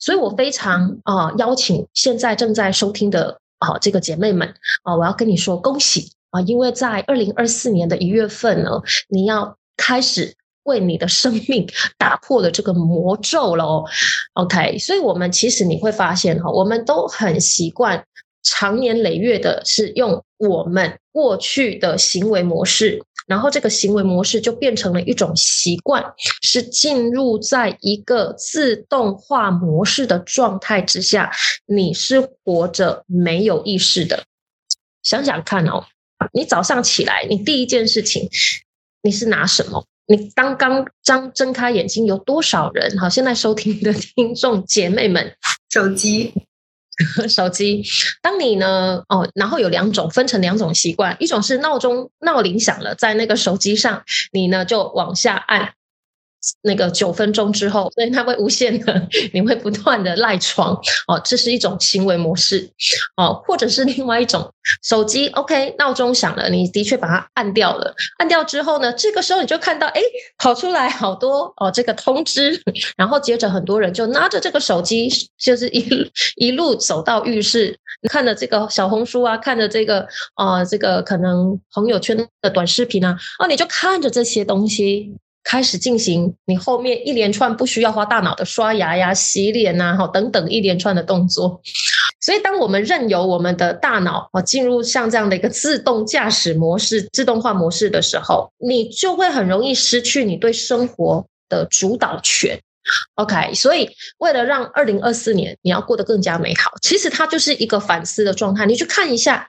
[0.00, 4.48] 所以我非常啊邀请现在正在收听的啊这个姐妹们
[4.84, 8.70] 啊，我要跟你说恭喜啊，因为在二零二四年的一月份呢，
[9.08, 10.36] 你要开始。
[10.64, 11.66] 为你的生命
[11.96, 13.82] 打破了这个魔咒了哦
[14.34, 18.04] ，OK，所以我们其实你会发现哈，我们都很习惯
[18.42, 26.04] 长年累月的是用我们过去的行为模式，然后这个行为模式就变成了一种习惯，
[26.42, 31.32] 是进入在一个自动化模式的状态之下，
[31.66, 34.24] 你是活着没有意识的。
[35.02, 35.86] 想想看哦，
[36.32, 38.28] 你早上起来，你第一件事情
[39.02, 39.84] 你是拿什么？
[40.06, 42.98] 你刚刚张睁开眼睛，有多少人？
[42.98, 45.34] 好，现在收听的听众姐妹们，
[45.70, 46.32] 手机，
[47.28, 47.82] 手机。
[48.20, 54.02] 当你呢，哦，然后有两种，分成两种习惯，一种是闹钟闹铃响了，在那个手机上，
[54.32, 55.74] 你呢就往下按。
[56.62, 60.74] 那个九分钟之后，所以它会无限的， 你会不断的赖床。
[61.06, 62.70] 哦，这是一种行为模式。
[63.16, 70.00] 哦，或者是另外一种手机，OK，闹钟响了，你的确把它按掉了，按掉之后呢，这个时候你就看到哎，
[70.38, 72.62] 跑出来好多哦这个通知，
[72.96, 77.78] 然后接着很多人就拿着这个手机，就是一一路走到浴室，
[78.10, 85.14] 看着这个小红书啊，看着这个啊这个可能朋友圈的短视频啊，哦，你就看着这些东西。
[85.42, 91.60] 开始进行你后面一连串不需要花大脑的刷牙呀、洗脸呐，哈等等一连串的动作。
[92.20, 102.60] 所以，当我们任由我们的大脑啊进入像这样的一个自动驾驶模式、自动化模式的时候，你就会很容易失去你对生活的主导权。
[103.14, 103.88] OK，所以
[104.18, 108.66] 为了让二零二四年你要过得更加美好，其实它就是一个反思的状态。
[108.66, 109.48] 你去看一下，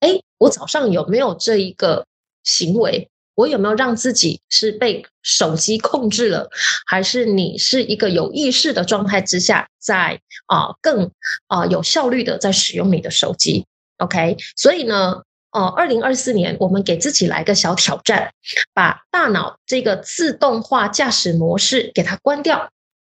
[0.00, 2.06] 哎，我早上有没有这一个
[2.44, 3.08] 行为？
[3.34, 6.50] 我有没有让自己是被手机控制了，
[6.86, 11.10] 还是你是一个有意识的状态之下，在啊更
[11.46, 13.66] 啊有效率的在使用你的手机
[13.98, 15.22] ？OK，所以呢，
[15.52, 18.32] 呃，二零二四年我们给自己来个小挑战，
[18.74, 22.70] 把大脑这个自动化驾驶模式给它关掉。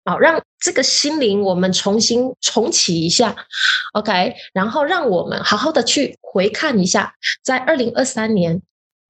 [0.05, 3.33] 好，让这个心灵我们重新重启一下
[3.93, 8.61] ，OK，然后让我们好好的去回看一下，在二零二三年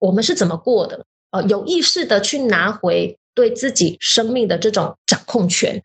[0.04, 1.06] 我们是怎么过的？
[1.32, 5.82] 呃，有意识的去拿回对自己生命的这种掌控权。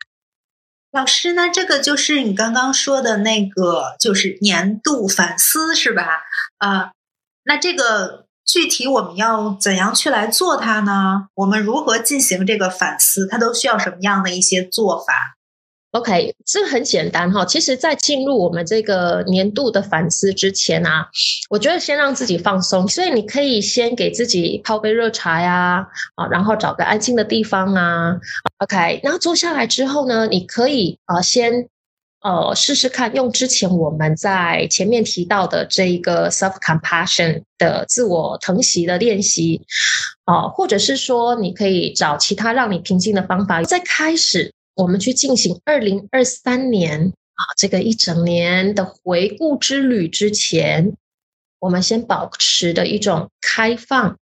[0.91, 6.23] 老师，那这个就是你刚刚说的那个，就是年度反思是吧？
[6.59, 6.91] 啊，
[7.45, 11.29] 那这个具体我们要怎样去来做它呢？
[11.35, 13.29] 我们如何进行这个反思？
[13.29, 15.38] 它都需要什么样的一些做法
[15.99, 17.45] ？OK，这很简单哈。
[17.45, 21.09] 其实，在进入我们这个年度的反思之前啊，
[21.51, 22.87] 我觉得先让自己放松。
[22.87, 28.17] 所以，你可以先给自己泡杯热茶呀，啊，然后找个安静的地方啊。
[28.59, 31.69] OK，然后坐下来之后呢，你可以啊，先
[32.21, 39.61] 呃试试看用之前我们在前面提到的这一个 self compassion 的自我疼惜的练习
[40.25, 44.53] 啊，或者是说，你可以找其他让你平静的方法，在开始。
[44.79, 50.97] 我们去进行二零二三年啊，这个一整年的回顾之旅之前，
[51.59, 54.17] 我们先保持的一种开放、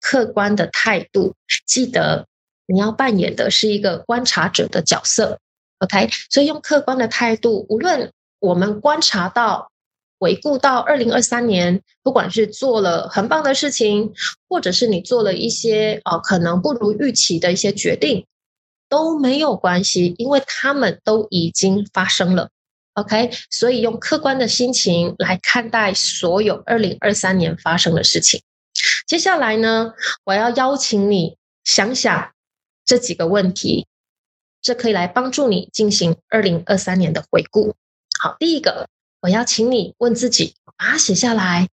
[0.00, 1.34] 客观的态度。
[1.66, 2.26] 记得
[2.66, 5.38] 你要扮演的是一个观察者的角色
[5.80, 6.08] ，OK？
[6.30, 9.70] 所以用客观的态度，无论我们观察到、
[10.18, 14.14] 回顾到二零二三年，不管是做了很棒的事情，
[14.48, 18.24] 或者是你做了一些呃可能不如预期的一些决定。
[18.88, 22.50] 都没有关系，因为他们都已经发生了。
[22.94, 28.42] OK，所以用客观的心情来看待所有二零二三年发生的事情。
[29.06, 29.92] 接下来呢，
[30.24, 32.32] 我要邀请你想想
[32.84, 33.86] 这几个问题，
[34.60, 37.74] 这可以来帮助你进行二零二三年的回顾。
[38.20, 38.88] 好，第一个，
[39.20, 41.68] 我要请你问自己，把它写下来。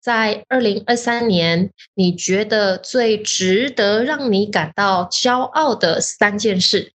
[0.00, 6.92] 在二零二三年，你觉得最值得让你感到骄傲的三件事，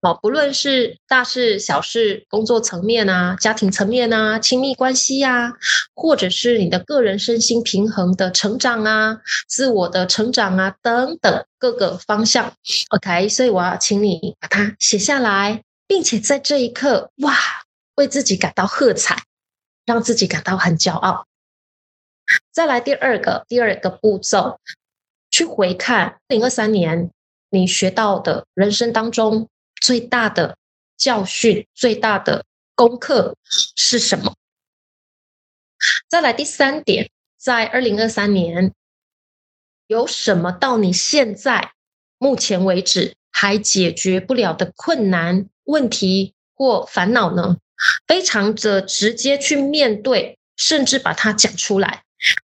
[0.00, 5.52] 哦，不论是大事小事、工作层面啊、家庭层面啊、亲密关系呀，
[5.94, 12.54] 或者是你的个人身心平衡的成长啊、自我的成长啊等等各个方向。
[12.96, 17.36] OK，所以我要请你把它写下来，并且在这一刻，哇，
[17.96, 19.24] 为自己感到喝彩，
[19.84, 21.27] 让自己感到很骄傲。
[22.58, 24.58] 再来第二个，第二个步骤，
[25.30, 27.12] 去回看零二三年
[27.50, 29.48] 你学到的人生当中
[29.80, 30.56] 最大的
[30.96, 32.44] 教训、最大的
[32.74, 33.36] 功课
[33.76, 34.34] 是什么？
[36.08, 38.72] 再来第三点，在二零二三年
[39.86, 41.70] 有什么到你现在
[42.18, 47.58] 目前为止还解决不了的困难、问题或烦恼呢？
[48.08, 52.02] 非常的直接去面对，甚至把它讲出来。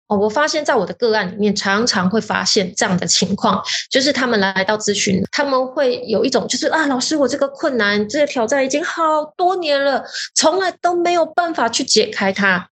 [0.09, 10.04] 哦，我发现在我的个案里面，常常会发现这样的情况，就是他们来到咨询，他们会有一种就是啊，老师，我这个困难、这个挑战已经好多年了，
[10.34, 12.70] 从来都没有办法去解开它。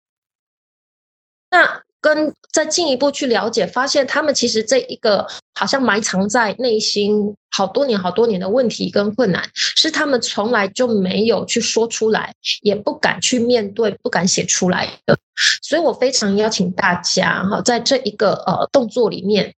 [1.50, 1.82] 那。
[2.02, 15.16] 跟再进一步去了解，发现他们其实这一个好像埋藏在内心好多年、好多年的问题跟困难，是他们从来就没有去说出来，也不敢去面对、不敢写出来的。
[15.62, 19.54] 所以我非常邀请大家哈，在这一个呃动作里面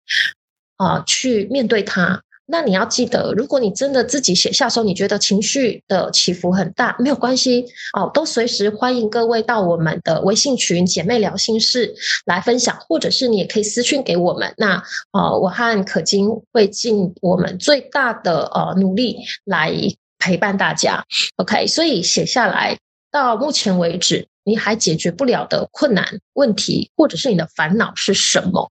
[0.77, 2.23] 啊，去面对它。
[2.47, 7.65] 那你要记得，如果你真的自己写下时候，你觉得情绪的起伏很大，没有关系
[7.99, 11.95] 哦，都随时欢迎各位到我们的微信群“姐妹聊心事”
[12.27, 14.53] 来分享，或者是你也可以私讯给我们。
[14.59, 14.83] 那
[15.13, 19.73] 呃，我和可金会尽我们最大的呃努力来
[20.19, 21.03] 陪伴大家。
[21.37, 22.79] OK，所以写下来，
[23.11, 28.71] 到目前为止你还解决不了的困难问题，或者是你的烦恼是什么？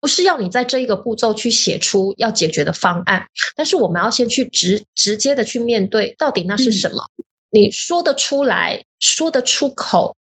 [0.00, 3.26] 不是要你在这一个步骤去写出要解决的方案，
[3.56, 7.08] 但是我们要先去直直接的去面对，到底那是什么？
[7.50, 10.16] 你说得出来，说得出口，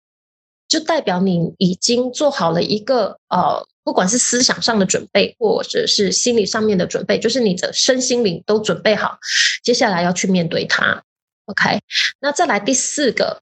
[0.68, 9.18] 就代表你已经做好了一个呃，不管是思想上的准备，或者是心理上面的准备，就是你的身心灵都准备好，
[9.64, 11.04] 接下来要去面对它。
[11.48, 11.80] OK，
[12.20, 13.42] 那再来第四个。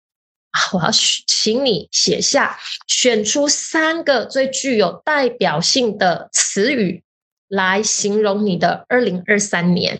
[0.74, 7.04] 我要请你写下，选出三个最具有代表性的词语
[7.48, 10.00] 来形容你的二零二三年。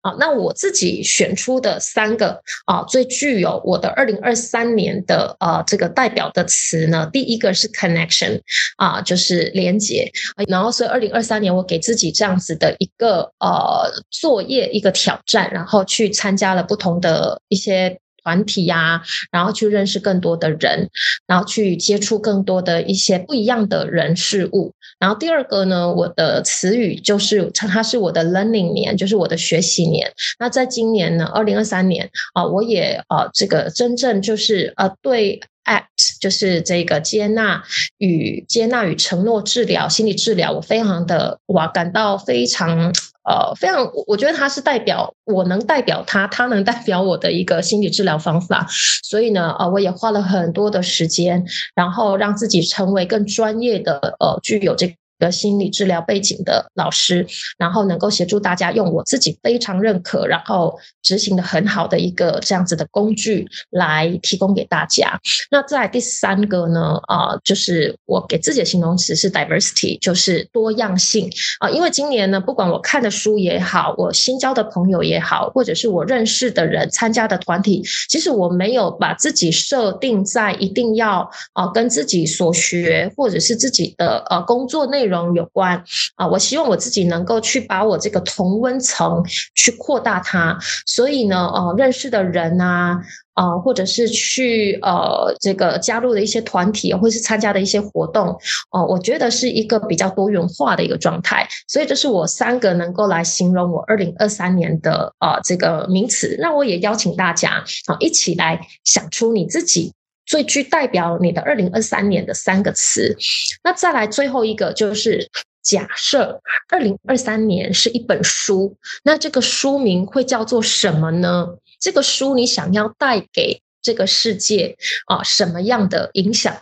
[0.00, 8.40] 啊，那我自己选出的三个啊，最具有我的二零二三年的呃这个代表的词呢，第一个是 connection
[8.78, 10.10] 啊，就是连接。
[10.48, 17.96] 然后，所以二零二三年我给自己这样子的一个呃作业，一个挑战，然后去参加了不同的一些。
[18.22, 20.88] 团体呀，然后去认识更多的人，
[21.26, 24.72] 然后去接触更多的一些不一样的人事物。
[24.98, 30.12] 然后第二个呢，我的词语就是它是我的 learning 年，就是我的学习年。
[30.38, 37.64] 那在今年呢，二零二三年啊，我也啊这个真正就是呃对 ACT，就是这个接纳
[37.98, 42.92] 与接纳与承诺治疗心理治疗，我非常的哇感到非常。
[43.24, 48.66] 呃，非常，我觉得他是代表我能代表他，他能代表我的一个心理治疗方法，
[49.04, 51.44] 所以呢，呃，我也花了很多的时间，
[51.74, 54.92] 然后让自己成为更专业的，呃，具有这。
[55.22, 57.24] 的心理治疗背景的老师，
[57.56, 65.16] 然后能够协助大家用我自己非常认可，然后执行的很好的一个这样子的工具来提供给大家。
[65.48, 71.70] 那在第三个呢，啊，就是我给自己的形容词是 diversity，就是多样性啊。
[71.70, 85.11] 因为今年呢，不管我看的书也好，我新交的朋友也好，或者是我认识的人参加的团体，其实我没有把自己设定在一定要啊跟自己所学或者是自己的呃工作内容。
[85.12, 85.84] 容有关
[86.16, 89.22] 啊，我希望我自己能够去把我这个同温层
[89.54, 92.98] 去扩大它，所以呢，呃，认识的人啊，
[93.34, 98.36] 啊，或者是去呃这个加入的一些团体，或是参加的一些活动，
[98.70, 106.36] 哦，我觉得是一个比较多元化的一个状态，所以这是我三个能够来形容我二零二三年的呃这个名词。
[106.40, 109.92] 那我也邀请大家啊一起来想出你自己。
[110.26, 113.16] 最具代表你的二零二三年的三个词，
[113.64, 115.28] 那再来最后一个就是
[115.62, 121.48] 假设二零二三年是一本书，那这个书名会叫做什么呢？
[121.80, 126.56] 这个书你想要带给这个世界啊什么样的影响，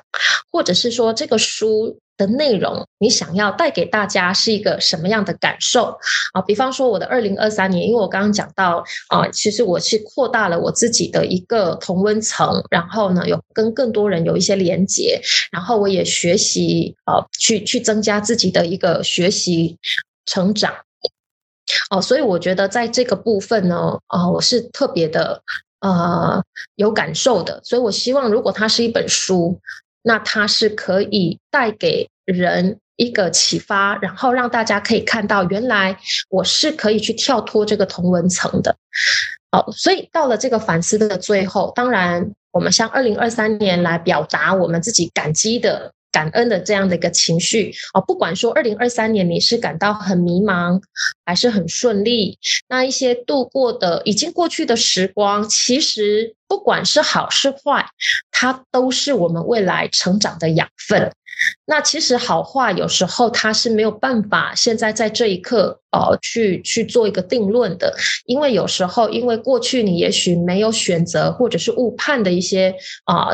[0.50, 1.98] 或者是说这个书？
[2.20, 5.96] 的内容，你想要带给大家是一个什么样的感受
[6.34, 6.42] 啊？
[6.42, 15.18] 比方说，我的二零二三年，因为我刚刚讲到啊，其实我是扩大了我自己的一个同温层，然后呢，有跟更多人有一些连接，
[15.50, 19.78] 然后我也学习啊，去去增加自己的一个学习
[20.26, 20.70] 成长
[21.88, 25.42] 哦，所以我觉得在这个部分呢，啊，我是特别的
[25.80, 26.42] 呃
[26.76, 29.58] 有感受的，所以我希望如果它是一本书。
[30.03, 35.96] 那它是可以带给人一个启发，然后让大家可以看到，原来
[36.28, 38.76] 我是可以去跳脱这个同文层的。
[39.51, 45.92] 好，所以到了这个反思的最后，当然我们向二零二三年来表达我们自己感激的。
[46.12, 50.80] 感恩的这样的一个情绪哦，不管说二零二三年你是感到很迷茫，
[51.24, 52.38] 还是很顺利，
[52.68, 57.86] 那一些度过的已经过去的时光，其实不管是好是坏，
[58.30, 61.12] 它都是我们未来成长的养分。
[61.64, 67.96] 那其实好坏有时候它是没有办法现在在这一刻呃去去做一个定论的，
[68.26, 73.28] 因为有时候因为过去你也许没有选择或者是误判的一些啊。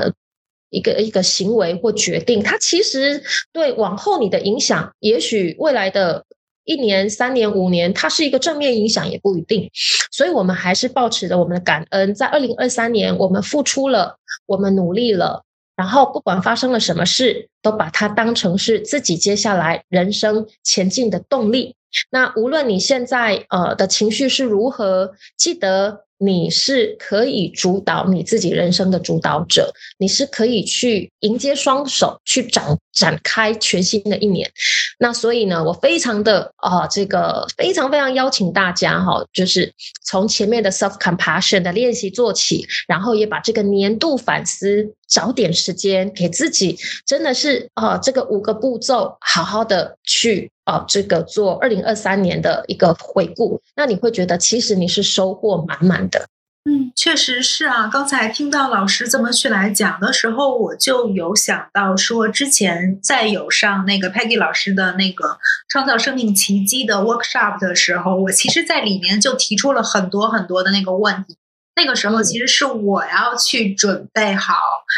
[0.70, 6.24] 一个一个行为或决定，它其实对往后你的影响，也许未来的
[6.64, 9.70] 一年、三年、五年，它是一个正面影响也不一定。
[10.10, 15.44] 所以，我们还是保持着我们的感恩，在二零二三年，我们付出了，我们努力了，
[15.76, 21.76] 然后不管发生了什么事，都把它当成是自己接下来人生前进的动力。
[22.10, 26.05] 那无论你现在呃的情绪是如何，记得。
[26.18, 34.50] 你是可以主导你自己人生的主导者，你是可以去迎接双手，去展展开全新的一年。
[34.98, 39.72] 那所以呢，我非常的啊，这个非常非常邀请大家哈，就是
[40.06, 50.50] 从前面的 self compassion 的练习做起，然后也把这个年度反思找点时间给自己，真的是啊，这个五个步骤好好的去。
[50.66, 56.26] 啊，这个做二零二三年的一个回顾，那你会觉得其实你是收获满满的。
[56.68, 57.86] 嗯，确实是啊。
[57.86, 65.38] 刚才听到老师这么去来讲的时候，我就有想到说，之前在有上那个 Peggy 老师的那个
[65.68, 71.36] 创造生命奇迹的 workshop 的时候，我其实在里面就提出了很多很多的那个问题。
[71.76, 74.54] 那个时候其实是我要去准备好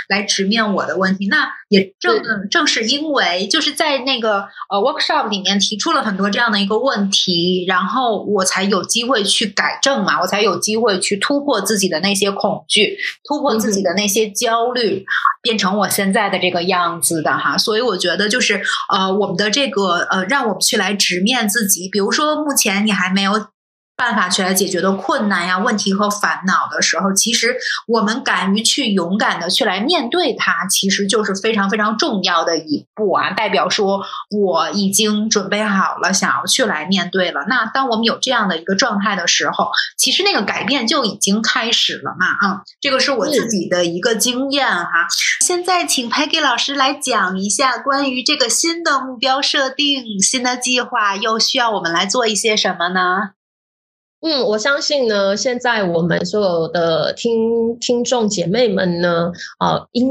[0.09, 12.97] 来直面我的问题，那也正正是因为就是在那个呃 workshop 里面提出了很多这样的一个问题，然后我才有机会去改正嘛，我才有机会去突破自己的那些恐惧，
[13.29, 15.05] 突破自己的那些焦虑，
[15.43, 17.59] 变成我现在的这个样子的哈。
[17.59, 23.49] 所以我觉得就是呃我们的这个呃让我们去来直面自己，比如说目前你还没有。
[23.99, 27.57] 办法去来解决的困难呀、问题和烦恼的时候，其实
[27.89, 33.33] 我们敢于去勇敢的去来面对它，其实就是非常非常重要的一步啊！
[33.33, 37.45] 代表说我已经准备好了，想要去来面对了。
[37.49, 42.27] 那当我们有这样的一个状态的时候，其实那个改变就已经开始了嘛！
[42.27, 45.09] 啊，这个是我自己的一个经验哈。
[45.45, 53.31] 现在请 Peggy 老师来讲一下关于这个新的目标设定、新的计划，又需要我们来做一些什么呢？
[54.21, 60.09] 嗯，我相信呢，现在我们所有的听听众姐妹们呢，啊，应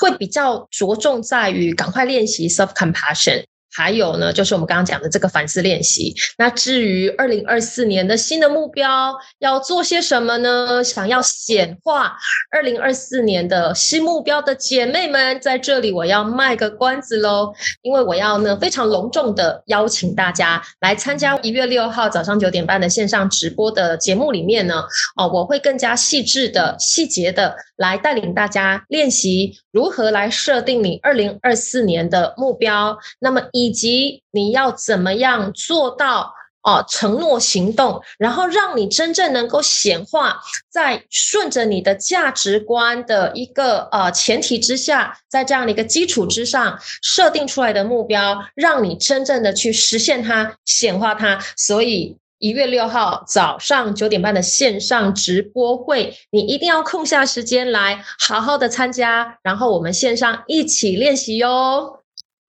[0.00, 3.44] 会比较着重在于赶快练习 self compassion。
[3.72, 6.14] 还有呢，就是我们刚刚讲的这个反思练习。
[6.38, 10.82] 那至于二零二四年的新的目标要做些什么呢？
[10.82, 12.16] 想要显化
[12.50, 17.52] 二零二四年的新目标的姐妹们，在这里我要卖个关子喽，
[17.82, 24.82] 因为我要呢非常隆重的邀请大家来参加一月六号早上九点半的线上直播的节目里面呢，
[25.16, 32.98] 哦，我会更加细致的、细节的来带领大家练习如何来设定你二零二四年的目标。
[33.18, 36.32] 那么一以及你要怎么样做到
[36.62, 36.82] 哦？
[36.88, 40.40] 承诺行动，然后让你真正能够显化，
[40.70, 51.38] 在顺着你的价值观的一个呃前提之下，在这样的一个基础之上设定出来的目标，让你真正的去实现它、显化它。
[51.56, 61.99] 所以一月六号早上九点半的线上直播会，你一定要空下时间来好好的参加，然后我们线上一起练习哟。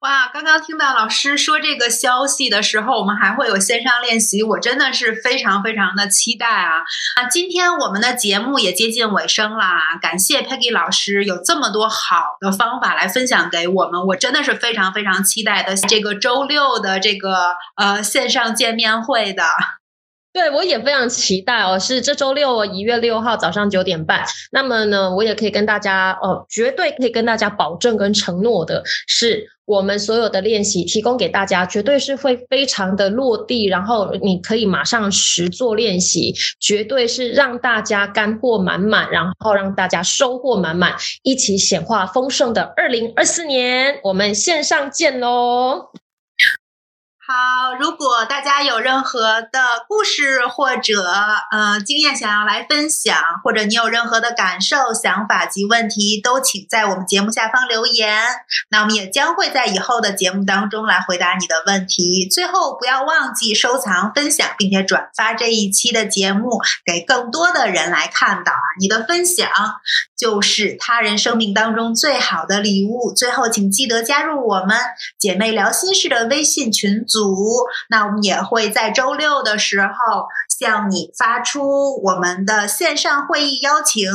[0.01, 6.79] 哇，刚刚听到老师说这个消息的时候，我们还会有线上练习，我真的是非常非常的期待啊！
[7.17, 19.43] 啊，今天我们的节目也接近尾声啦，感谢 Peggy 老师有这么多好的方法来分享给我们，我真的是非常非常期待的这个周六的这个呃线上见面会的。
[20.33, 24.23] 对，我也非常期待哦，是这周六一月六号早上九点半。
[24.51, 43.99] 那么呢，我也可以跟大家哦，绝对可以跟大家保证跟承诺的是，我们所有的练习提供给大家，绝对是会非常的落地，然后你可以马上实做练习，绝对是让大家干货满满，然后让大家收获满满，一起显化丰盛的二零二四年。
[44.03, 45.89] 我们线上见喽！
[47.33, 51.01] 好，如果大家有任何的故事或者
[51.49, 58.21] 呃经验想要来分享，或者你有任何的感受、想法及问题，都请在我们节目下方留言。
[58.69, 62.27] 那我们也将会在以后的节目当中来回答你的问题。
[62.29, 68.75] 最后，不要忘记收藏、分享，并且转发这一期的节目给更多的人来看到啊！
[68.77, 69.47] 你的分享
[70.21, 73.11] 就是他人生命当中最好的礼物。
[73.11, 74.77] 最后，请记得加入我们
[75.17, 77.35] 姐妹聊心事的微信群组。
[77.89, 80.27] 那我们也会在周六的时候
[80.59, 84.07] 向你发出我们的线上会议邀请，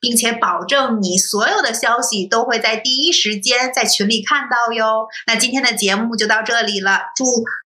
[0.00, 5.06] 并且保证你所有的消息都会在第一时间在群里看到哟。
[5.28, 7.24] 那今天的节目就到这里了，祝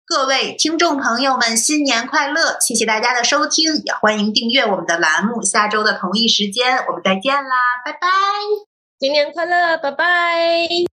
[0.09, 2.57] 各位听众朋友们新年快乐！
[2.61, 5.42] 谢谢大家的收听，也欢迎订阅我们的栏目。
[5.42, 7.50] 下周的同一时间我们再见啦，
[7.84, 8.07] 拜拜！
[9.00, 10.68] 新年快乐，拜拜！